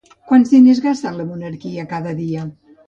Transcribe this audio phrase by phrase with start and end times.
[0.29, 2.53] Quans diners gasten la monarquia cada dia?